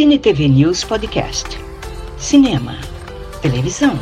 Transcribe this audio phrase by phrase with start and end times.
[0.00, 1.58] Cine TV News Podcast.
[2.16, 2.78] Cinema,
[3.42, 4.00] televisão,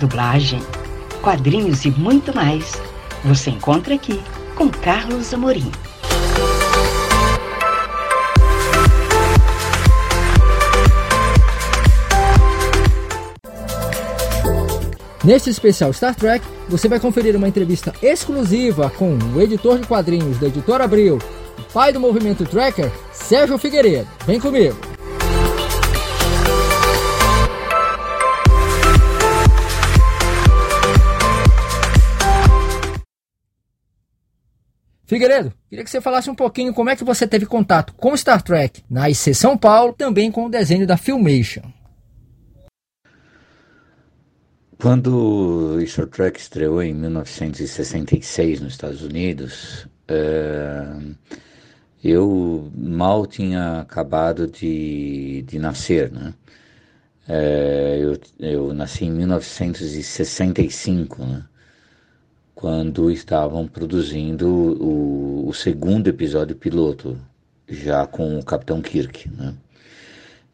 [0.00, 0.58] dublagem,
[1.20, 2.80] quadrinhos e muito mais.
[3.26, 4.18] Você encontra aqui
[4.54, 5.70] com Carlos Amorim.
[15.22, 20.38] Neste especial Star Trek, você vai conferir uma entrevista exclusiva com o editor de quadrinhos
[20.38, 21.18] da Editora Abril,
[21.74, 24.08] pai do movimento Tracker, Sérgio Figueiredo.
[24.26, 24.87] Vem comigo!
[35.08, 38.42] Figueiredo, queria que você falasse um pouquinho como é que você teve contato com Star
[38.42, 41.62] Trek na IC São Paulo, também com o desenho da Filmation.
[44.78, 51.14] Quando Star Trek estreou em 1966 nos Estados Unidos, uh,
[52.04, 56.34] eu mal tinha acabado de, de nascer, né?
[57.26, 61.44] Uh, eu, eu nasci em 1965, né?
[62.58, 64.48] Quando estavam produzindo
[64.82, 67.16] o, o segundo episódio piloto,
[67.68, 69.54] já com o Capitão Kirk, né?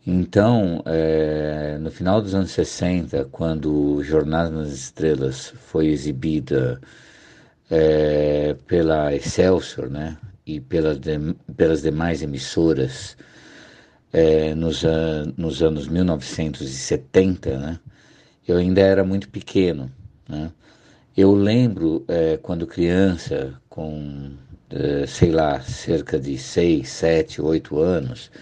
[0.06, 6.78] Então, é, no final dos anos 60, quando Jornada nas Estrelas foi exibida
[7.70, 13.16] é, pela Excelsior né, e pelas, de, pelas demais emissoras
[14.12, 17.80] é, nos, an, nos anos 1970, né,
[18.46, 19.90] eu ainda era muito pequeno.
[20.28, 20.52] Né.
[21.16, 24.32] Eu lembro, é, quando criança, com,
[24.70, 28.32] é, sei lá, cerca de 6, 7, 8 anos,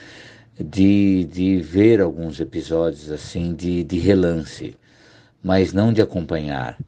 [0.59, 4.75] de, de ver alguns episódios assim de, de relance,
[5.43, 6.79] mas não de acompanhar.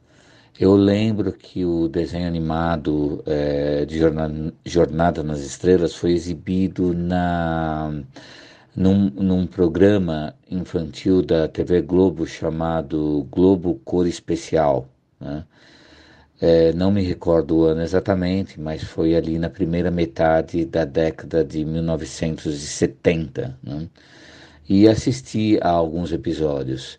[0.59, 7.93] Eu lembro que o desenho animado é, de Jornada, Jornada, nas Estrelas foi exibido na,
[8.75, 14.87] num, num programa infantil da TV Globo chamado Globo Cor Especial.
[15.19, 15.43] Né?
[16.41, 21.43] É, não me recordo o ano exatamente, mas foi ali na primeira metade da década
[21.43, 23.57] de 1970.
[23.63, 23.87] Né?
[24.67, 26.97] E assisti a alguns episódios.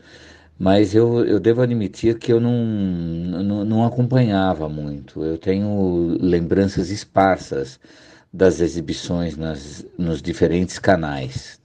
[0.58, 5.22] Mas eu, eu devo admitir que eu não, não, não acompanhava muito.
[5.22, 7.78] Eu tenho lembranças esparsas
[8.32, 11.60] das exibições nas, nos diferentes canais.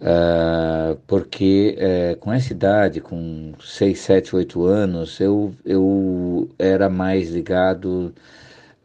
[0.00, 7.28] Uh, porque uh, com essa idade, com 6, 7, 8 anos, eu, eu era mais
[7.28, 8.14] ligado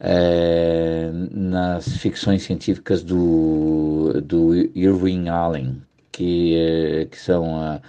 [0.01, 5.81] uh, nas ficções científicas do, do Irving Allen,
[6.11, 7.81] que, que são a,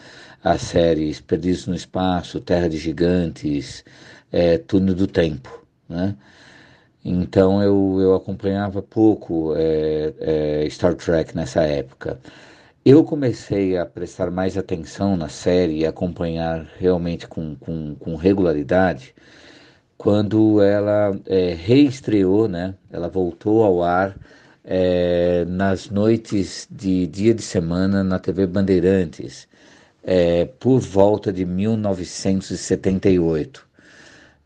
[0.45, 3.85] as séries Perdidos no Espaço, Terra de Gigantes,
[4.69, 5.67] Túnel do Tempo.
[5.89, 6.15] Né?
[7.05, 9.55] Então eu, eu acompanhava pouco
[10.71, 12.19] Star Trek nessa época.
[12.89, 19.13] Eu comecei a prestar mais atenção na série e acompanhar realmente com, com, com regularidade
[19.99, 22.77] quando ela é, reestreou, né?
[22.93, 24.17] Ela voltou ao ar
[24.65, 29.49] é, nas noites de dia de semana na TV Bandeirantes,
[30.05, 33.66] é, por volta de 1978.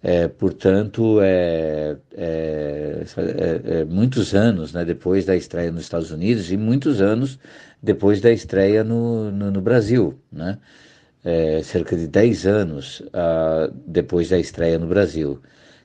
[0.02, 6.50] É, portanto, é, é, é, é, muitos anos né, depois da estreia nos Estados Unidos
[6.50, 7.38] e muitos anos
[7.82, 10.58] depois da estreia no, no, no Brasil, né?
[11.22, 15.38] É, cerca de 10 anos uh, depois da estreia no Brasil,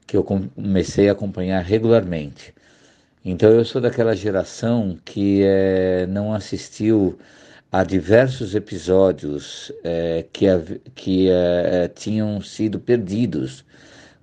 [0.07, 2.53] que eu comecei a acompanhar regularmente.
[3.23, 7.19] Então eu sou daquela geração que é, não assistiu
[7.69, 9.73] a diversos episódios
[10.31, 10.45] que,
[10.95, 11.27] que
[11.95, 13.65] tinham sido perdidos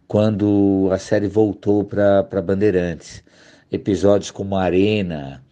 [0.07, 3.23] quando a série voltou para Bandeirantes.
[3.71, 5.43] Episódios como Arena,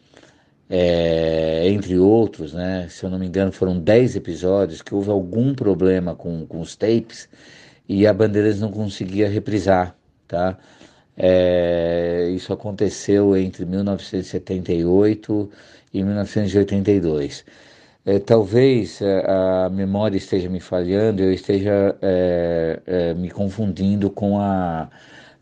[0.69, 2.87] é, entre outros, né?
[2.89, 6.77] Se eu não me engano, foram 10 episódios que houve algum problema com, com os
[6.77, 7.29] tapes
[7.89, 9.97] e a Bandeirantes não conseguia reprisar,
[10.29, 10.57] tá?
[11.17, 15.51] É, isso aconteceu entre 1978
[15.93, 17.45] e 1982.
[18.05, 19.25] É, talvez é,
[19.67, 24.91] a memória esteja me falhando, eu esteja é, é, me confundindo com a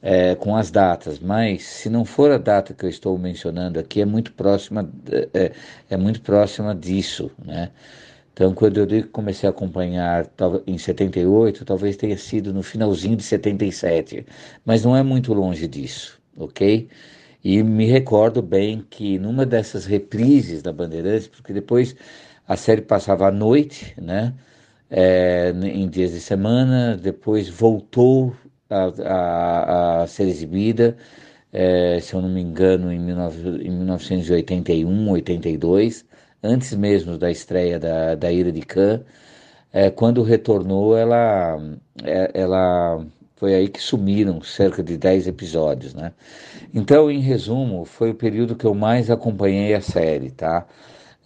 [0.02, 4.00] é, com as datas, mas se não for a data que eu estou mencionando aqui,
[4.00, 4.88] é muito próxima,
[5.34, 5.52] é,
[5.90, 7.70] é muito próxima disso, né?
[8.32, 10.30] Então, quando eu comecei a acompanhar
[10.66, 14.24] em 78, talvez tenha sido no finalzinho de 77,
[14.64, 16.88] mas não é muito longe disso, ok?
[17.42, 21.96] E me recordo bem que numa dessas reprises da Bandeirantes, porque depois
[22.48, 24.34] a série passava à noite, né?
[24.90, 28.34] É, em dias de semana, depois voltou
[28.70, 30.96] a, a, a ser exibida,
[31.52, 36.06] é, se eu não me engano, em, 19, em 1981, 82,
[36.42, 39.02] antes mesmo da estreia da, da Ira de Khan.
[39.72, 41.58] É, quando retornou, ela,
[42.04, 43.04] é, ela
[43.36, 46.12] foi aí que sumiram cerca de 10 episódios, né?
[46.74, 50.66] Então, em resumo, foi o período que eu mais acompanhei a série, tá?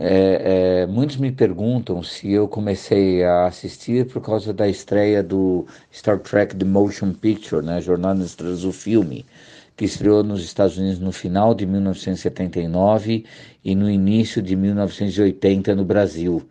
[0.04, 5.64] É, é, muitos me perguntam se eu comecei a assistir por causa da estreia do
[5.92, 9.24] Star Trek The Motion Picture, né, Jornada nas Estrelas do Filme,
[9.76, 13.24] que estreou nos Estados Unidos no final de 1979
[13.64, 16.42] e no início de 1980 no Brasil.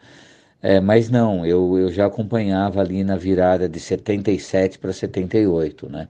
[0.61, 6.07] É, mas não, eu, eu já acompanhava ali na virada de 77 para 78, né?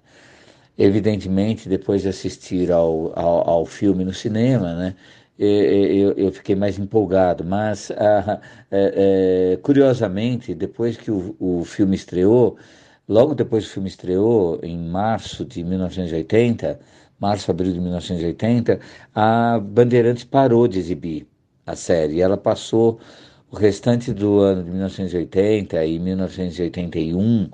[0.78, 4.96] Evidentemente, depois de assistir ao, ao, ao filme no cinema, né?
[5.46, 7.44] Eu, eu fiquei mais empolgado.
[7.44, 8.40] Mas, ah,
[8.72, 12.58] é, é, curiosamente, depois que o, o filme estreou,
[13.08, 16.80] logo depois que o filme estreou, em março de 1980,
[17.20, 18.80] março, abril de 1980,
[19.16, 21.28] a Bandeirantes parou de exibir
[21.66, 22.22] a série.
[22.22, 23.00] Ela passou
[23.52, 27.50] o restante do ano de 1980 e 1981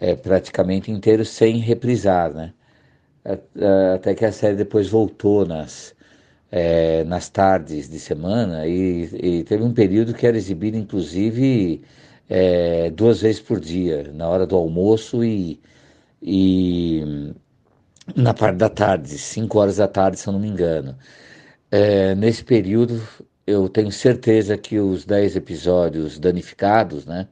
[0.00, 2.52] é, praticamente inteiro sem reprisar, né?
[3.94, 5.94] Até que a série depois voltou nas,
[6.50, 11.82] é, nas tardes de semana e, e, teve um período que era exibido inclusive
[12.28, 15.60] é, duas vezes por dia, na hora do almoço e,
[16.22, 17.34] e
[18.16, 20.96] na parte da tarde, cinco horas da tarde, se eu não me engano.
[21.70, 23.02] É, nesse período,
[23.46, 27.28] eu tenho certeza que os dez episódios danificados, né,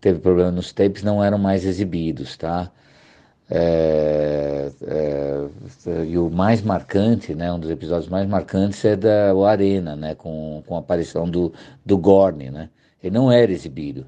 [0.00, 2.72] teve problema nos tapes, não eram mais exibidos, tá?
[3.50, 9.44] É, é, e o mais marcante, né, um dos episódios mais marcantes é da o
[9.44, 11.52] Arena, né, com, com a aparição do,
[11.84, 12.68] do Gorne, né?
[13.02, 14.06] Ele não era exibido.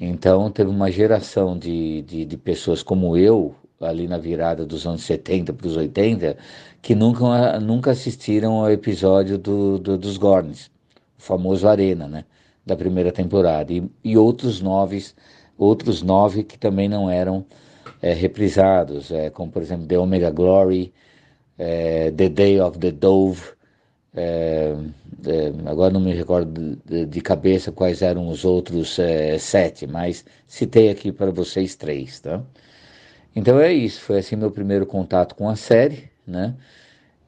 [0.00, 5.02] Então teve uma geração de, de, de pessoas como eu, ali na virada dos anos
[5.02, 6.36] 70 para os 80,
[6.82, 10.70] que nunca, nunca assistiram ao episódio do, do, dos Gornes,
[11.18, 12.24] o famoso Arena, né,
[12.66, 15.04] da primeira temporada, e, e outros nove,
[15.56, 17.44] outros nove que também não eram
[18.02, 20.92] é, reprisados, é, como por exemplo The Omega Glory,
[21.58, 23.42] é, The Day of the Dove,
[24.14, 24.74] é,
[25.26, 30.24] é, agora não me recordo de, de, cabeça quais eram os outros é, sete, mas
[30.46, 32.42] citei aqui para vocês três, tá?
[33.36, 36.54] Então é isso, foi assim meu primeiro contato com a série, né?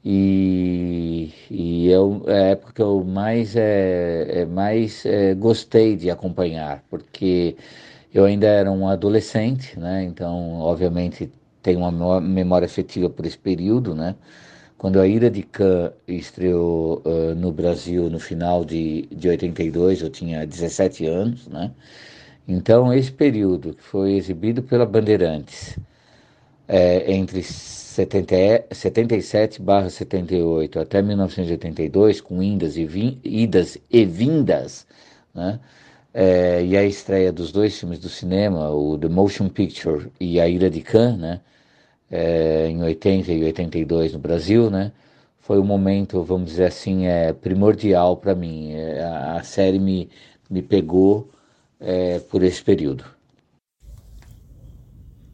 [0.05, 5.05] E, e eu, é a época que eu mais, é, mais
[5.39, 7.57] gostei de acompanhar, porque
[8.13, 10.05] eu ainda era um adolescente, né?
[10.05, 11.31] Então, obviamente,
[11.63, 14.17] tenho uma memória afetiva por esse período, né?
[14.79, 20.11] Quando a Ira de Khan estreou uh, no Brasil no final de, de 82, eu
[20.11, 21.71] tinha 17 anos, né?
[22.49, 25.79] Então, esse período que foi exibido pela Bandeirantes,
[26.67, 34.87] é, entre 70, 77 barra 78 até 1982, com indas e, vin, idas e vindas,
[35.35, 35.61] né?
[36.13, 40.49] É, e a estreia dos dois filmes do cinema, o The Motion Picture e A
[40.49, 41.41] Ilha de Khan, né,
[42.11, 44.91] é, em 80 e 82 no Brasil, né,
[45.39, 48.73] foi um momento, vamos dizer assim, é, primordial para mim.
[48.73, 50.09] É, a, a, série me,
[50.49, 51.31] me pegou
[51.81, 53.05] é, por esse período.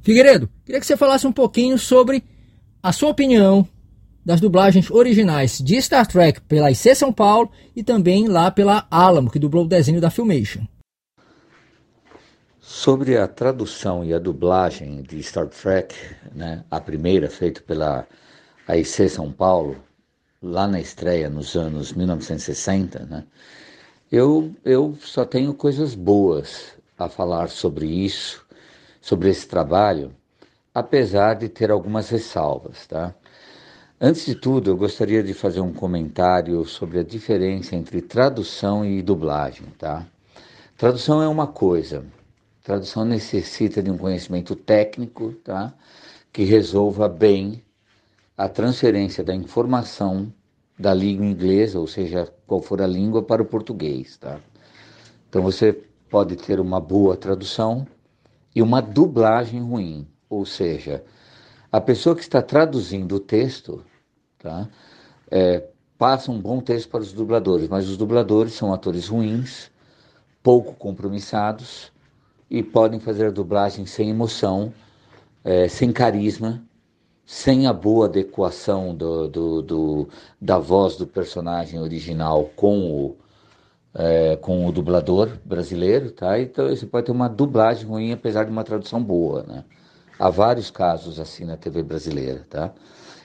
[0.03, 2.23] Figueiredo, queria que você falasse um pouquinho sobre
[2.83, 3.69] a sua opinião
[4.27, 9.31] das dublagens originais de Star Trek pela IC São Paulo e também lá pela Alamo,
[9.31, 10.63] que dublou o desenho da Filmation.
[12.61, 15.95] Sobre a tradução e a dublagem de Star Trek,
[16.35, 18.05] né, a primeira feita pela
[18.67, 19.77] AIC São Paulo,
[20.43, 23.25] lá na estreia nos anos 1960, né,
[24.11, 28.45] eu, eu só tenho coisas boas a falar sobre isso,
[29.01, 30.13] sobre esse trabalho,
[30.75, 33.15] apesar de ter algumas ressalvas, tá?
[33.99, 39.01] Antes de tudo, eu gostaria de fazer um comentário sobre a diferença entre tradução e
[39.01, 40.07] dublagem, tá?
[40.77, 42.05] Tradução é uma coisa,
[42.63, 45.73] tradução necessita de um conhecimento técnico, tá?
[46.31, 47.65] Que resolva bem
[48.37, 50.31] a transferência da informação
[50.79, 54.39] da língua inglesa, ou seja, qual for a língua, para o português, tá?
[55.31, 55.73] Então você
[56.11, 57.87] pode ter uma boa tradução
[58.55, 61.03] e uma dublagem ruim, ou seja,
[61.77, 63.85] a pessoa que está traduzindo o texto
[64.39, 64.67] tá,
[65.31, 65.63] é,
[65.99, 69.71] passa um bom texto para os dubladores, mas os dubladores são atores ruins,
[70.43, 71.93] pouco compromissados
[72.51, 74.73] e podem fazer a dublagem sem emoção,
[75.45, 76.65] é, sem carisma,
[77.27, 80.09] sem a boa adequação do, do, do,
[80.41, 83.17] da voz do personagem original com o,
[83.95, 86.41] é, com o dublador brasileiro, tá?
[86.41, 89.65] Então você pode ter uma dublagem ruim apesar de uma tradução boa, né?
[90.19, 92.73] Há vários casos assim na TV brasileira, tá?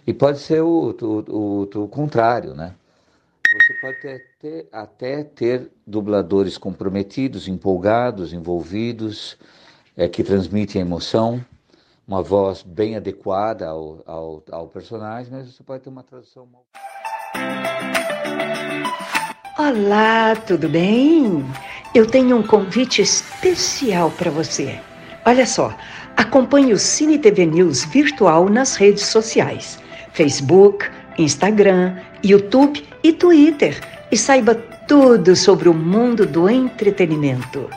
[0.05, 2.74] E pode ser o, o, o, o contrário, né?
[3.53, 9.38] Você pode ter, ter, até ter dubladores comprometidos, empolgados, envolvidos,
[9.95, 11.43] é, que transmitem emoção,
[12.07, 16.48] uma voz bem adequada ao, ao, ao personagem, mas você pode ter uma tradução.
[19.57, 21.45] Olá, tudo bem?
[21.93, 24.79] Eu tenho um convite especial para você.
[25.25, 25.75] Olha só,
[26.22, 29.80] acompanhe o Cine TV News virtual nas redes sociais:
[30.13, 30.86] Facebook,
[31.18, 33.80] Instagram, YouTube e Twitter
[34.12, 34.56] e saiba
[34.88, 37.70] tudo sobre o mundo do entretenimento.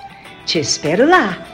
[0.45, 1.54] Te espero lá!